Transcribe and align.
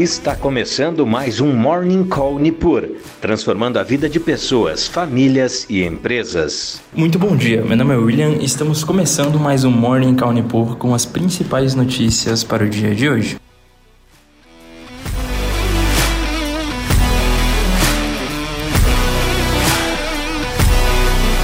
Está 0.00 0.34
começando 0.34 1.06
mais 1.06 1.42
um 1.42 1.52
Morning 1.52 2.04
Call 2.04 2.38
Nipur, 2.38 2.88
transformando 3.20 3.78
a 3.78 3.82
vida 3.82 4.08
de 4.08 4.18
pessoas, 4.18 4.88
famílias 4.88 5.66
e 5.68 5.84
empresas. 5.84 6.80
Muito 6.90 7.18
bom 7.18 7.36
dia, 7.36 7.62
meu 7.62 7.76
nome 7.76 7.92
é 7.92 7.98
William 7.98 8.30
e 8.40 8.46
estamos 8.46 8.82
começando 8.82 9.38
mais 9.38 9.62
um 9.62 9.70
Morning 9.70 10.16
Call 10.16 10.32
Nipur 10.32 10.76
com 10.76 10.94
as 10.94 11.04
principais 11.04 11.74
notícias 11.74 12.42
para 12.42 12.64
o 12.64 12.68
dia 12.70 12.94
de 12.94 13.10
hoje. 13.10 13.36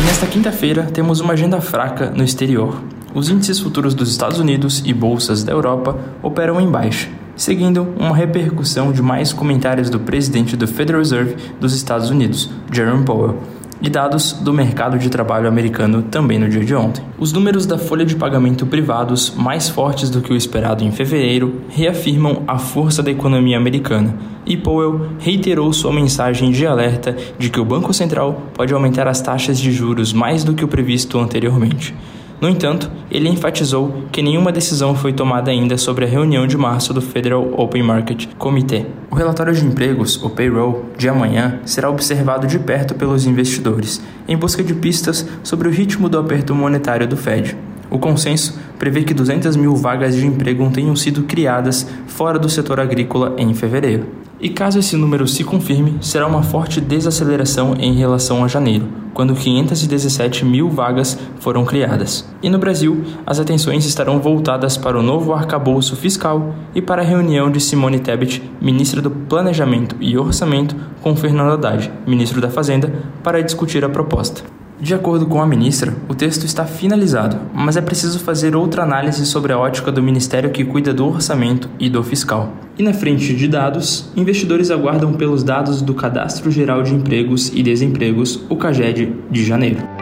Nesta 0.06 0.26
quinta-feira, 0.26 0.84
temos 0.84 1.20
uma 1.20 1.34
agenda 1.34 1.60
fraca 1.60 2.08
no 2.08 2.24
exterior. 2.24 2.80
Os 3.14 3.28
índices 3.28 3.60
futuros 3.60 3.92
dos 3.92 4.10
Estados 4.10 4.38
Unidos 4.38 4.82
e 4.86 4.94
bolsas 4.94 5.44
da 5.44 5.52
Europa 5.52 5.98
operam 6.22 6.58
em 6.58 6.70
baixa, 6.70 7.10
seguindo 7.36 7.86
uma 7.98 8.16
repercussão 8.16 8.90
de 8.90 9.02
mais 9.02 9.32
comentários 9.32 9.90
do 9.90 10.00
presidente 10.00 10.56
do 10.56 10.66
Federal 10.66 11.00
Reserve 11.00 11.36
dos 11.60 11.74
Estados 11.74 12.10
Unidos, 12.10 12.50
Jerome 12.72 13.04
Powell, 13.04 13.38
e 13.80 13.90
dados 13.90 14.32
do 14.32 14.52
mercado 14.52 14.98
de 14.98 15.10
trabalho 15.10 15.46
americano 15.46 16.02
também 16.02 16.38
no 16.38 16.48
dia 16.48 16.64
de 16.64 16.74
ontem. 16.74 17.04
Os 17.18 17.32
números 17.32 17.66
da 17.66 17.76
folha 17.76 18.04
de 18.04 18.16
pagamento 18.16 18.66
privados, 18.66 19.34
mais 19.36 19.68
fortes 19.68 20.08
do 20.08 20.22
que 20.22 20.32
o 20.32 20.36
esperado 20.36 20.82
em 20.82 20.90
fevereiro, 20.90 21.60
reafirmam 21.68 22.42
a 22.46 22.58
força 22.58 23.02
da 23.02 23.10
economia 23.10 23.56
americana, 23.56 24.14
e 24.46 24.56
Powell 24.56 25.08
reiterou 25.18 25.72
sua 25.72 25.92
mensagem 25.92 26.50
de 26.50 26.66
alerta 26.66 27.16
de 27.38 27.50
que 27.50 27.60
o 27.60 27.64
Banco 27.64 27.92
Central 27.92 28.42
pode 28.54 28.72
aumentar 28.72 29.06
as 29.08 29.20
taxas 29.20 29.58
de 29.58 29.70
juros 29.72 30.12
mais 30.12 30.42
do 30.42 30.54
que 30.54 30.64
o 30.64 30.68
previsto 30.68 31.18
anteriormente. 31.18 31.94
No 32.40 32.50
entanto, 32.50 32.90
ele 33.10 33.30
enfatizou 33.30 34.04
que 34.12 34.20
nenhuma 34.20 34.52
decisão 34.52 34.94
foi 34.94 35.12
tomada 35.12 35.50
ainda 35.50 35.78
sobre 35.78 36.04
a 36.04 36.08
reunião 36.08 36.46
de 36.46 36.56
março 36.56 36.92
do 36.92 37.00
Federal 37.00 37.48
Open 37.56 37.82
Market 37.82 38.26
Committee. 38.36 38.84
O 39.10 39.14
relatório 39.14 39.54
de 39.54 39.64
empregos, 39.64 40.22
o 40.22 40.28
payroll, 40.28 40.84
de 40.98 41.08
amanhã 41.08 41.60
será 41.64 41.88
observado 41.88 42.46
de 42.46 42.58
perto 42.58 42.94
pelos 42.94 43.24
investidores, 43.24 44.02
em 44.28 44.36
busca 44.36 44.62
de 44.62 44.74
pistas 44.74 45.26
sobre 45.42 45.66
o 45.66 45.70
ritmo 45.70 46.10
do 46.10 46.18
aperto 46.18 46.54
monetário 46.54 47.08
do 47.08 47.16
Fed. 47.16 47.56
O 47.88 47.98
consenso 47.98 48.58
prevê 48.78 49.02
que 49.02 49.14
200 49.14 49.56
mil 49.56 49.74
vagas 49.74 50.14
de 50.14 50.26
emprego 50.26 50.68
tenham 50.70 50.94
sido 50.94 51.22
criadas 51.22 51.86
fora 52.06 52.38
do 52.38 52.50
setor 52.50 52.80
agrícola 52.80 53.34
em 53.38 53.54
fevereiro. 53.54 54.25
E 54.38 54.50
caso 54.50 54.78
esse 54.78 54.96
número 54.96 55.26
se 55.26 55.42
confirme, 55.42 55.96
será 56.02 56.26
uma 56.26 56.42
forte 56.42 56.78
desaceleração 56.78 57.74
em 57.78 57.94
relação 57.94 58.44
a 58.44 58.48
janeiro, 58.48 58.86
quando 59.14 59.34
517 59.34 60.44
mil 60.44 60.68
vagas 60.68 61.18
foram 61.40 61.64
criadas. 61.64 62.28
E 62.42 62.50
no 62.50 62.58
Brasil, 62.58 63.02
as 63.26 63.40
atenções 63.40 63.86
estarão 63.86 64.20
voltadas 64.20 64.76
para 64.76 64.98
o 64.98 65.02
novo 65.02 65.32
arcabouço 65.32 65.96
fiscal 65.96 66.54
e 66.74 66.82
para 66.82 67.00
a 67.00 67.04
reunião 67.04 67.50
de 67.50 67.60
Simone 67.60 67.98
Tebet, 67.98 68.42
ministra 68.60 69.00
do 69.00 69.10
Planejamento 69.10 69.96
e 70.00 70.18
Orçamento, 70.18 70.76
com 71.00 71.16
Fernando 71.16 71.52
Haddad, 71.52 71.90
ministro 72.06 72.38
da 72.38 72.50
Fazenda, 72.50 72.92
para 73.22 73.42
discutir 73.42 73.82
a 73.86 73.88
proposta. 73.88 74.55
De 74.78 74.92
acordo 74.92 75.24
com 75.24 75.40
a 75.40 75.46
ministra, 75.46 75.94
o 76.06 76.14
texto 76.14 76.44
está 76.44 76.66
finalizado, 76.66 77.38
mas 77.54 77.78
é 77.78 77.80
preciso 77.80 78.18
fazer 78.18 78.54
outra 78.54 78.82
análise 78.82 79.24
sobre 79.24 79.52
a 79.52 79.58
ótica 79.58 79.90
do 79.90 80.02
ministério 80.02 80.50
que 80.50 80.66
cuida 80.66 80.92
do 80.92 81.06
orçamento 81.06 81.70
e 81.80 81.88
do 81.88 82.02
fiscal. 82.02 82.52
E 82.78 82.82
na 82.82 82.92
frente 82.92 83.34
de 83.34 83.48
dados, 83.48 84.10
investidores 84.14 84.70
aguardam 84.70 85.14
pelos 85.14 85.42
dados 85.42 85.80
do 85.80 85.94
Cadastro 85.94 86.50
Geral 86.50 86.82
de 86.82 86.94
Empregos 86.94 87.50
e 87.54 87.62
Desempregos, 87.62 88.44
o 88.50 88.56
CAGED, 88.56 89.14
de 89.30 89.44
janeiro. 89.44 89.95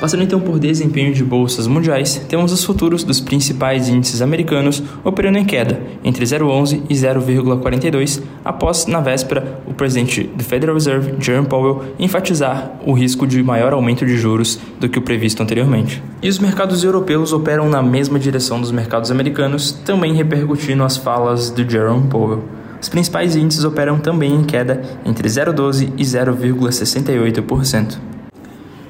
Passando 0.00 0.22
então 0.22 0.40
por 0.40 0.58
desempenho 0.58 1.12
de 1.12 1.22
bolsas 1.22 1.66
mundiais, 1.66 2.16
temos 2.26 2.52
os 2.52 2.64
futuros 2.64 3.04
dos 3.04 3.20
principais 3.20 3.86
índices 3.86 4.22
americanos 4.22 4.82
operando 5.04 5.36
em 5.36 5.44
queda, 5.44 5.78
entre 6.02 6.24
0,11 6.24 6.84
e 6.88 6.94
0,42, 6.94 8.22
após, 8.42 8.86
na 8.86 9.00
véspera, 9.00 9.60
o 9.66 9.74
presidente 9.74 10.22
do 10.22 10.42
Federal 10.42 10.74
Reserve, 10.74 11.16
Jerome 11.20 11.46
Powell, 11.46 11.84
enfatizar 11.98 12.80
o 12.86 12.94
risco 12.94 13.26
de 13.26 13.42
maior 13.42 13.74
aumento 13.74 14.06
de 14.06 14.16
juros 14.16 14.58
do 14.80 14.88
que 14.88 14.98
o 14.98 15.02
previsto 15.02 15.42
anteriormente. 15.42 16.02
E 16.22 16.30
os 16.30 16.38
mercados 16.38 16.82
europeus 16.82 17.34
operam 17.34 17.68
na 17.68 17.82
mesma 17.82 18.18
direção 18.18 18.58
dos 18.58 18.72
mercados 18.72 19.10
americanos, 19.10 19.72
também 19.84 20.14
repercutindo 20.14 20.82
as 20.82 20.96
falas 20.96 21.50
do 21.50 21.70
Jerome 21.70 22.08
Powell. 22.08 22.42
Os 22.80 22.88
principais 22.88 23.36
índices 23.36 23.64
operam 23.64 23.98
também 23.98 24.34
em 24.34 24.44
queda 24.44 24.80
entre 25.04 25.28
0,12 25.28 25.92
e 25.98 26.02
0,68%. 26.02 28.09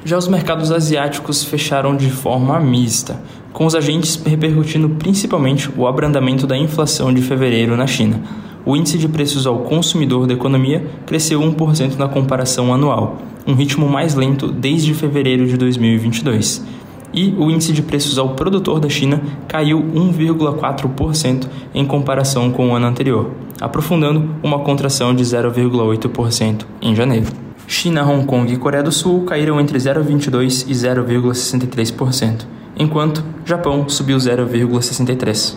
Já 0.02 0.16
os 0.16 0.26
mercados 0.26 0.72
asiáticos 0.72 1.44
fecharam 1.44 1.94
de 1.94 2.10
forma 2.10 2.58
mista, 2.58 3.20
com 3.52 3.66
os 3.66 3.74
agentes 3.74 4.20
repercutindo 4.24 4.88
principalmente 4.88 5.70
o 5.76 5.86
abrandamento 5.86 6.46
da 6.46 6.56
inflação 6.56 7.12
de 7.12 7.20
fevereiro 7.20 7.76
na 7.76 7.86
China. 7.86 8.18
O 8.64 8.74
índice 8.74 8.96
de 8.96 9.08
preços 9.08 9.46
ao 9.46 9.58
consumidor 9.58 10.26
da 10.26 10.32
economia 10.32 10.86
cresceu 11.04 11.40
1% 11.40 11.96
na 11.98 12.08
comparação 12.08 12.72
anual, 12.72 13.18
um 13.46 13.54
ritmo 13.54 13.86
mais 13.88 14.14
lento 14.14 14.48
desde 14.48 14.94
fevereiro 14.94 15.46
de 15.46 15.58
2022. 15.58 16.64
E 17.12 17.34
o 17.36 17.50
índice 17.50 17.72
de 17.72 17.82
preços 17.82 18.18
ao 18.18 18.30
produtor 18.30 18.80
da 18.80 18.88
China 18.88 19.20
caiu 19.46 19.82
1,4% 19.82 21.46
em 21.74 21.84
comparação 21.84 22.50
com 22.50 22.70
o 22.70 22.74
ano 22.74 22.86
anterior, 22.86 23.32
aprofundando 23.60 24.30
uma 24.42 24.60
contração 24.60 25.14
de 25.14 25.22
0,8% 25.22 26.64
em 26.80 26.94
janeiro. 26.94 27.49
China, 27.70 28.02
Hong 28.04 28.26
Kong 28.26 28.52
e 28.52 28.56
Coreia 28.56 28.82
do 28.82 28.90
Sul 28.90 29.24
caíram 29.24 29.60
entre 29.60 29.78
0,22% 29.78 30.64
e 30.66 30.72
0,63%, 30.72 32.44
enquanto 32.76 33.24
Japão 33.44 33.88
subiu 33.88 34.18
0,63%. 34.18 35.54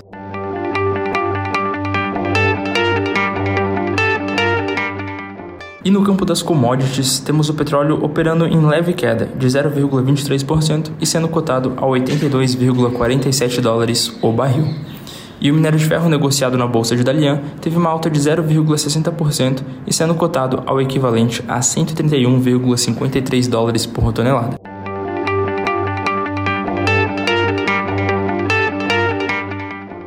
E 5.84 5.90
no 5.90 6.03
campo 6.03 6.24
das 6.24 6.44
commodities, 6.44 7.19
temos 7.19 7.50
o 7.50 7.56
petróleo 7.56 8.06
operando 8.06 8.45
em 8.45 8.63
leve 8.63 8.94
queda, 8.94 9.25
de 9.25 9.47
0,23% 9.47 10.91
e 11.01 11.07
sendo 11.07 11.28
cotado 11.28 11.74
a 11.75 11.81
82,47 11.81 13.59
dólares 13.59 14.16
o 14.22 14.31
barril 14.31 14.68
e 15.44 15.52
o 15.52 15.54
minério 15.54 15.78
de 15.78 15.86
ferro 15.86 16.08
negociado 16.09 16.58
na 16.58 16.66
bolsa 16.66 16.96
de 16.96 17.04
Dalian 17.04 17.42
teve 17.59 17.76
uma 17.76 17.90
alta 17.90 18.09
de 18.09 18.18
0,60% 18.18 19.62
e 19.86 19.94
sendo 19.94 20.16
cotado 20.16 20.64
ao 20.66 20.80
equivalente 20.80 21.44
a 21.50 21.59
131,53 21.59 23.50
dólares 23.50 23.86
por 23.86 24.14
tonelada. 24.14 24.58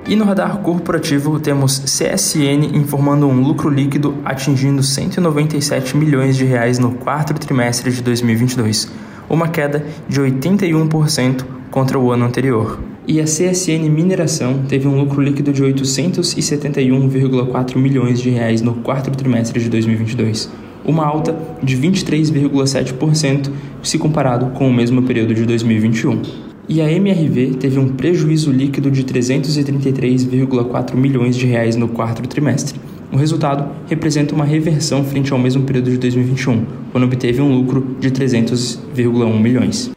E 0.08 0.14
no 0.16 0.24
radar 0.24 0.58
corporativo 0.58 1.38
temos 1.38 1.80
CSN 1.80 2.74
informando 2.74 3.26
um 3.26 3.42
lucro 3.42 3.68
líquido 3.68 4.16
atingindo 4.24 4.82
197 4.82 5.96
milhões 5.96 6.36
de 6.36 6.44
reais 6.44 6.78
no 6.78 6.92
quarto 6.92 7.34
trimestre 7.34 7.92
de 7.92 8.02
2022, 8.02 8.88
uma 9.28 9.48
queda 9.48 9.84
de 10.08 10.20
81% 10.20 11.44
contra 11.70 11.98
o 11.98 12.12
ano 12.12 12.24
anterior 12.24 12.78
e 13.06 13.20
a 13.20 13.24
CSN 13.24 13.88
Mineração 13.88 14.64
teve 14.68 14.88
um 14.88 14.98
lucro 14.98 15.22
líquido 15.22 15.52
de 15.52 15.62
871,4 15.62 17.76
milhões 17.76 18.20
de 18.20 18.30
reais 18.30 18.60
no 18.60 18.74
quarto 18.74 19.12
trimestre 19.12 19.60
de 19.60 19.70
2022, 19.70 20.50
uma 20.84 21.06
alta 21.06 21.38
de 21.62 21.76
23,7% 21.76 23.48
se 23.82 23.98
comparado 23.98 24.46
com 24.46 24.68
o 24.68 24.72
mesmo 24.72 25.02
período 25.02 25.32
de 25.34 25.44
2021. 25.44 26.22
E 26.68 26.80
a 26.80 26.90
MRV 26.90 27.58
teve 27.60 27.78
um 27.78 27.90
prejuízo 27.90 28.50
líquido 28.50 28.90
de 28.90 29.04
333,4 29.04 30.96
milhões 30.96 31.36
de 31.36 31.46
reais 31.46 31.76
no 31.76 31.86
quarto 31.86 32.28
trimestre. 32.28 32.80
O 33.12 33.16
resultado 33.16 33.70
representa 33.88 34.34
uma 34.34 34.44
reversão 34.44 35.04
frente 35.04 35.32
ao 35.32 35.38
mesmo 35.38 35.62
período 35.62 35.90
de 35.90 35.98
2021, 35.98 36.64
quando 36.90 37.04
obteve 37.04 37.40
um 37.40 37.54
lucro 37.54 37.96
de 38.00 38.10
300,1 38.10 39.40
milhões. 39.40 39.95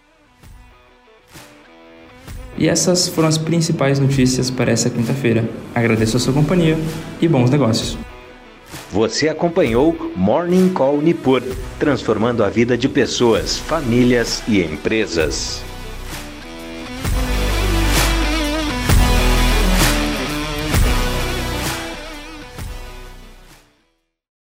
E 2.60 2.68
essas 2.68 3.08
foram 3.08 3.30
as 3.30 3.38
principais 3.38 4.00
notícias 4.00 4.52
para 4.52 4.70
essa 4.70 4.90
quinta-feira. 4.90 5.48
Agradeço 5.74 6.18
a 6.18 6.20
sua 6.20 6.34
companhia 6.34 6.78
e 7.22 7.28
bons 7.28 7.50
negócios. 7.50 7.98
Você 8.92 9.30
acompanhou 9.30 10.12
Morning 10.14 10.68
Call 10.74 11.02
Nipur, 11.02 11.42
transformando 11.80 12.44
a 12.44 12.50
vida 12.50 12.78
de 12.78 12.90
pessoas, 12.90 13.58
famílias 13.58 14.44
e 14.46 14.62
empresas. 14.62 15.69